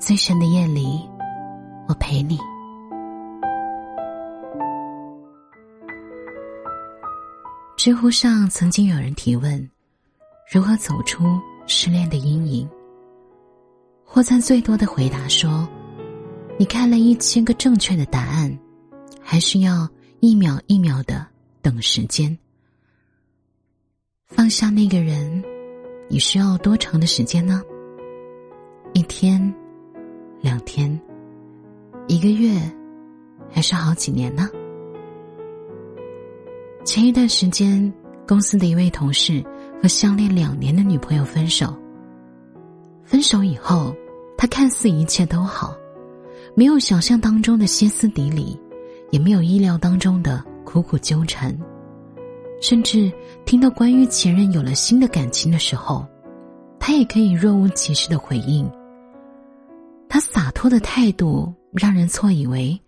[0.00, 1.06] 最深的夜里，
[1.86, 2.38] 我陪你。
[7.76, 9.70] 知乎上曾经有人提问：
[10.50, 12.66] 如何走出失恋的阴影？
[14.02, 15.68] 获赞最多的回答说
[16.58, 18.58] ：“你看了一千个正确的答案，
[19.20, 19.86] 还是要
[20.20, 21.26] 一秒一秒的
[21.60, 22.36] 等时间。
[24.28, 25.44] 放下那个人，
[26.08, 27.62] 你需要多长的时间呢？
[28.94, 29.38] 一天？”
[30.40, 30.98] 两天，
[32.08, 32.58] 一个月，
[33.50, 34.48] 还是好几年呢？
[36.82, 37.92] 前一段时间，
[38.26, 39.44] 公司的一位同事
[39.82, 41.74] 和相恋两年的女朋友分手。
[43.04, 43.94] 分手以后，
[44.38, 45.76] 他看似一切都好，
[46.54, 48.58] 没有想象当中的歇斯底里，
[49.10, 51.54] 也没有意料当中的苦苦纠缠，
[52.62, 53.12] 甚至
[53.44, 56.06] 听到关于前任有了新的感情的时候，
[56.78, 58.66] 他也可以若无其事的回应。
[60.10, 62.78] 他洒脱的态度让人错以为，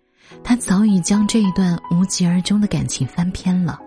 [0.43, 3.79] 他早已将这一段无疾而终的感情翻篇了，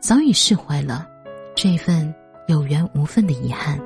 [0.00, 1.06] 早已释怀了
[1.54, 2.12] 这份
[2.48, 3.78] 有缘无分的遗憾。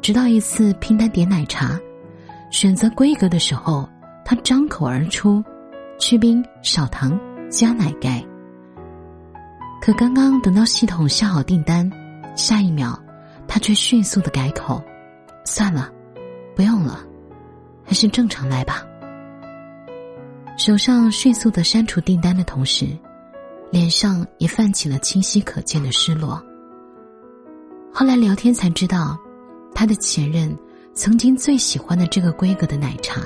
[0.00, 1.78] 直到一次拼单点奶茶，
[2.50, 3.86] 选择规格的时候，
[4.24, 5.44] 他张口而出
[6.00, 7.18] ：“去冰少糖
[7.50, 8.24] 加奶盖。”
[9.82, 11.90] 可刚刚等到系统下好订单，
[12.34, 12.98] 下一秒，
[13.46, 14.82] 他却迅速的改口
[15.44, 15.92] ：“算了，
[16.56, 17.04] 不用了。”
[17.84, 18.84] 还是正常来吧。
[20.56, 22.86] 手上迅速的删除订单的同时，
[23.70, 26.42] 脸上也泛起了清晰可见的失落。
[27.92, 29.18] 后来聊天才知道，
[29.74, 30.56] 他的前任
[30.94, 33.20] 曾经最喜欢的这个规格的奶茶，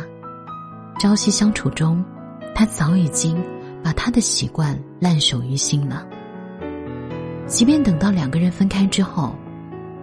[0.99, 2.03] 朝夕相处中，
[2.55, 3.43] 他早已经
[3.83, 6.07] 把他的习惯烂熟于心了。
[7.47, 9.35] 即便等到两个人分开之后，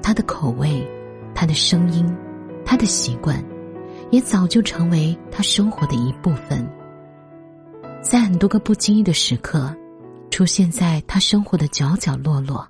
[0.02, 0.88] 他的口味、
[1.34, 2.06] 他的声音、
[2.64, 3.44] 他的习惯。
[4.16, 6.66] 也早就成为他生活的一部分，
[8.02, 9.76] 在很多个不经意的时刻，
[10.32, 12.66] 出现在他生活的角角落落，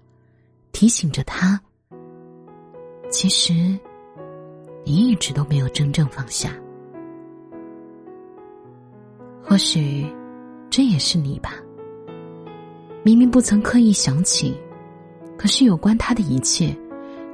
[0.72, 1.62] 提醒着他：
[3.12, 3.54] 其实
[4.84, 6.52] 你一直都没有真正放下。
[9.44, 10.12] 或许
[10.72, 11.54] 这也是你吧。
[13.04, 14.58] 明明不曾刻意想起，
[15.38, 16.76] 可是有关他的一切，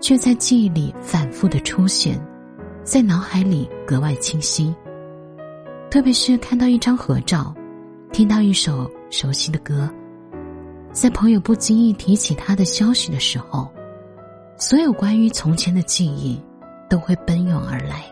[0.01, 2.21] 却在记忆里反复的出现。
[2.91, 4.75] 在脑海里格外清晰，
[5.89, 7.55] 特别是看到一张合照，
[8.11, 9.89] 听到一首熟悉的歌，
[10.91, 13.71] 在朋友不经意提起他的消息的时候，
[14.57, 16.37] 所有关于从前的记忆
[16.89, 18.03] 都会奔涌而来。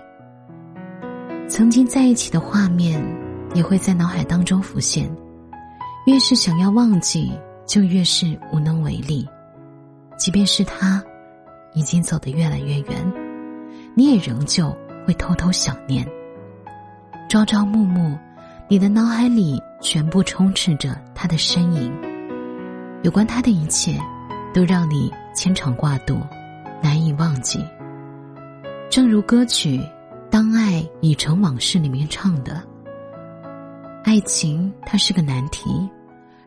[1.50, 3.04] 曾经在一起的画面
[3.54, 5.14] 也会在脑海当中浮现，
[6.06, 7.34] 越是想要忘记，
[7.66, 9.28] 就越是无能为力。
[10.18, 11.04] 即便是他，
[11.74, 13.29] 已经走得越来越远。
[13.96, 16.08] 你也仍旧会偷偷想念，
[17.30, 18.18] 朝朝暮暮，
[18.68, 21.94] 你的脑海里全部充斥着他的身影。
[23.04, 24.00] 有关他的一切，
[24.54, 26.20] 都让你牵肠挂肚，
[26.82, 27.66] 难以忘记。
[28.90, 29.78] 正如歌曲
[30.30, 32.62] 《当爱已成往事》里面唱的
[34.04, 35.90] ：“爱情它是个难题，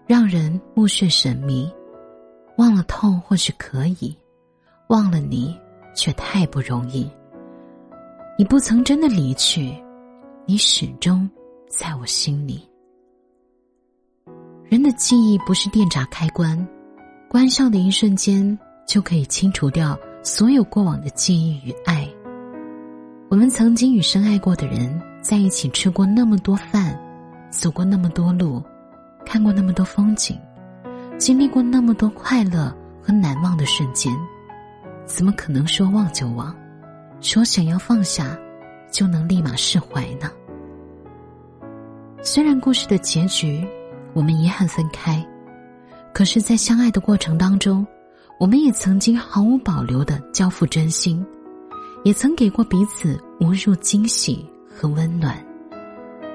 [0.07, 1.71] 让人目眩神迷。
[2.59, 4.17] 忘了痛或许可以，
[4.89, 5.59] 忘了你
[5.95, 7.11] 却太不容易。”
[8.43, 9.73] 你不曾真的离去，
[10.47, 11.31] 你始终
[11.69, 12.69] 在我心里。
[14.65, 16.59] 人的记忆不是电闸开关，
[17.29, 22.05] 关上的一瞬间就可以清除掉所有过往的记忆与爱。
[23.29, 27.01] 我们曾经与深爱过的人在一起，吃过那么多饭，
[27.49, 28.61] 走过那么多路，
[29.25, 30.37] 看过那么多风景，
[31.17, 34.13] 经历过那么多快乐和难忘的瞬间，
[35.07, 36.53] 怎么可能说忘就忘？
[37.23, 38.37] 说想要放下，
[38.91, 40.29] 就能立马释怀呢？
[42.21, 43.65] 虽然故事的结局，
[44.13, 45.25] 我们遗憾分开，
[46.13, 47.87] 可是，在相爱的过程当中，
[48.41, 51.25] 我们也曾经毫无保留的交付真心，
[52.03, 55.37] 也曾给过彼此无数惊喜和温暖。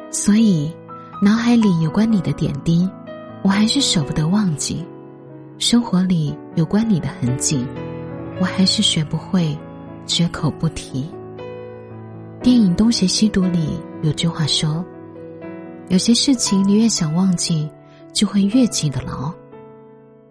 [0.09, 0.73] 所以，
[1.21, 2.89] 脑海里有关你的点滴，
[3.43, 4.85] 我还是舍不得忘记；
[5.59, 7.65] 生活里有关你的痕迹，
[8.39, 9.55] 我还是学不会。
[10.07, 11.07] 绝口不提。
[12.42, 14.83] 电影《东邪西毒》里有句话说
[15.89, 17.69] ：“有些事情你越想忘记，
[18.13, 19.31] 就会越记得牢。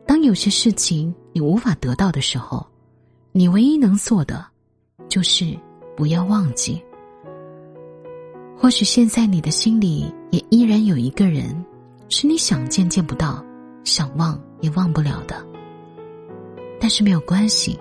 [0.07, 2.67] 当有些事情你无法得到的时候，
[3.33, 4.47] 你唯一能做的，
[5.09, 5.55] 就是
[5.97, 6.83] 不要忘记。
[8.57, 11.65] 或许现在你的心里也依然有一个人，
[12.09, 13.45] 是你想见见不到，
[13.85, 15.45] 想忘也忘不了的。
[16.81, 17.79] 但是没有关系，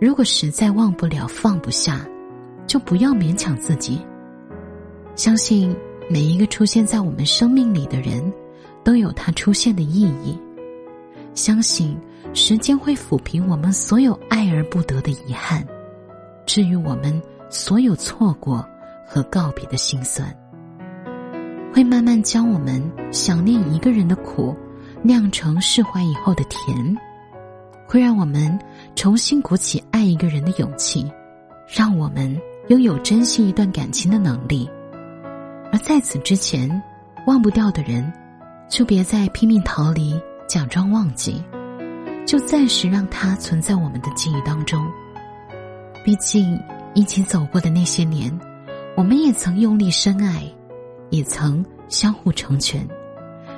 [0.00, 2.06] 如果实在忘不了、放不下。”
[2.66, 4.04] 就不要勉强自己。
[5.14, 5.72] 相信
[6.10, 8.20] 每一个出现在我们生命里的人，
[8.82, 10.36] 都有他出现的意义。
[11.32, 11.96] 相信
[12.34, 15.64] 时间会抚平我们所有爱而不得的遗憾，
[16.44, 18.66] 治愈我们所有错过
[19.06, 20.28] 和告别的心酸。
[21.72, 22.82] 会慢慢将我们
[23.12, 24.56] 想念一个人的苦，
[25.02, 26.96] 酿成释怀以后的甜，
[27.86, 28.58] 会让我们
[28.94, 31.10] 重新鼓起爱一个人的勇气，
[31.66, 32.36] 让我们。
[32.68, 34.68] 拥有珍惜一段感情的能力，
[35.70, 36.68] 而在此之前，
[37.24, 38.12] 忘不掉的人，
[38.68, 41.40] 就别再拼命逃离，假装忘记，
[42.26, 44.84] 就暂时让它存在我们的记忆当中。
[46.04, 46.60] 毕竟
[46.92, 48.36] 一起走过的那些年，
[48.96, 50.42] 我们也曾用力深爱，
[51.10, 52.84] 也曾相互成全，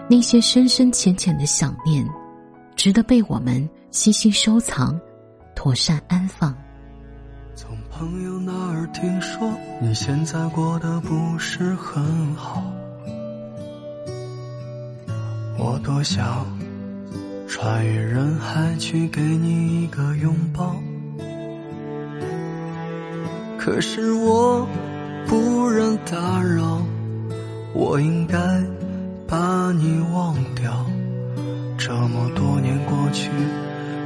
[0.07, 2.07] 那些深深浅浅的想念，
[2.77, 5.01] 值得被我们悉心收藏，
[5.55, 6.55] 妥善安放。
[7.55, 9.51] 从朋友那儿听说，
[9.81, 12.63] 你现在过得不是很好。
[15.59, 16.47] 我多想
[17.49, 20.77] 穿越人海去给你一个拥抱，
[23.59, 24.69] 可是我
[25.27, 26.83] 不忍打扰，
[27.73, 28.39] 我应该
[29.27, 30.85] 把你忘掉。
[31.77, 33.31] 这么多年过去，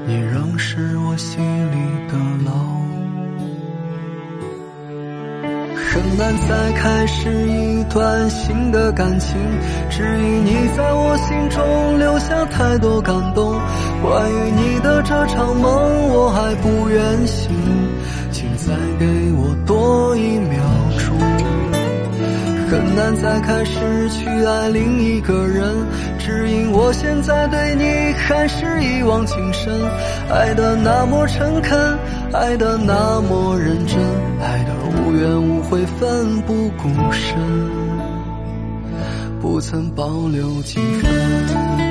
[0.06, 1.40] 你仍是我心
[1.70, 1.76] 里
[2.08, 2.52] 的牢。
[5.74, 9.38] 很难再开始一段新的感情，
[9.90, 13.52] 只因你在我心中留下太多感动。
[14.02, 17.50] 关于你的这场梦，我还不愿醒，
[18.30, 20.58] 请再给我多一秒
[20.98, 21.31] 钟。
[22.72, 25.86] 很难再开始去爱另一个人，
[26.18, 29.70] 只因我现在对你还是一往情深，
[30.30, 31.98] 爱的那么诚恳，
[32.32, 33.98] 爱的那么认真，
[34.40, 34.72] 爱的。
[35.04, 37.36] 无怨无悔，奋不顾身，
[39.38, 41.81] 不曾保留几分。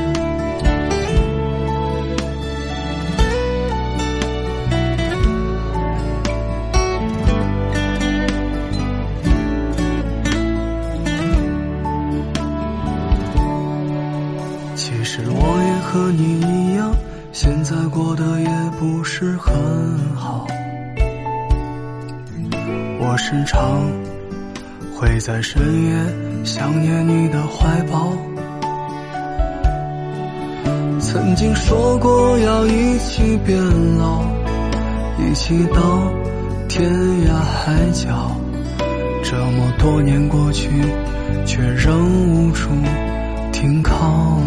[15.92, 16.96] 和你一样，
[17.34, 18.48] 现在过得也
[18.80, 19.54] 不是很
[20.16, 20.48] 好。
[22.98, 23.92] 我时常
[24.96, 28.14] 会在深夜想念你的怀抱，
[31.02, 33.62] 曾经说过要一起变
[33.98, 34.24] 老，
[35.20, 36.10] 一起到
[36.70, 36.90] 天
[37.28, 38.32] 涯海角。
[39.24, 40.70] 这么多年过去，
[41.46, 42.70] 却仍无处
[43.52, 44.40] 停靠，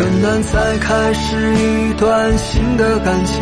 [0.00, 3.36] 很难再开始一段新的感情。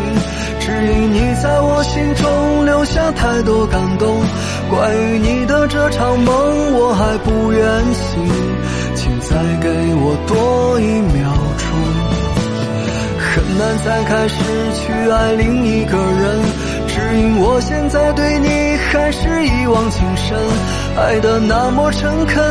[0.59, 4.21] 只因你在我心中留下太多感动，
[4.69, 7.63] 关于你的这场梦我还不愿
[7.95, 8.29] 醒，
[8.97, 9.69] 请再给
[10.03, 11.69] 我多一秒钟。
[13.21, 14.43] 很难再开始
[14.75, 16.43] 去爱另一个人，
[16.89, 20.37] 只因我现在对你还是一往情深，
[20.97, 22.45] 爱的那么诚恳，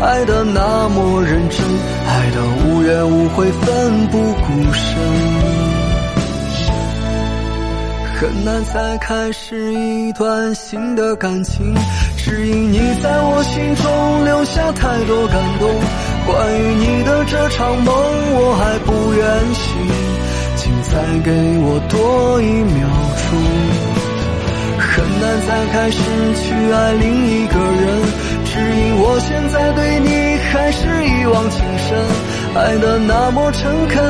[0.00, 1.58] 爱的那么认真，
[2.06, 4.98] 爱的无怨无悔，奋不顾身。
[8.16, 11.74] 很难再开始一段新的感情，
[12.16, 15.70] 只因你在我心中留下太多感动。
[16.26, 19.72] 关于你的这场梦，我还不愿醒，
[20.56, 20.90] 请再
[21.24, 21.30] 给
[21.62, 22.88] 我多一秒
[23.30, 23.89] 钟。
[25.00, 25.98] 很难再开始
[26.34, 28.02] 去爱另一个人，
[28.44, 31.96] 只因我现在对你还是一往情深，
[32.54, 34.04] 爱的那么诚恳，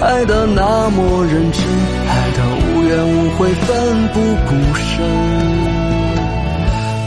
[0.00, 1.62] 爱的那么认真，
[2.08, 2.42] 爱的。
[2.74, 4.18] 无怨无悔，奋不
[4.48, 5.06] 顾身，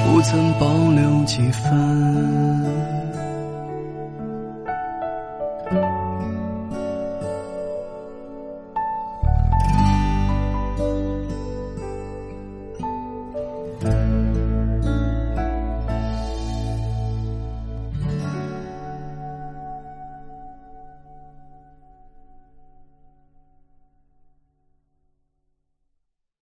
[0.05, 0.65] 不曾保
[0.95, 2.54] 留几分。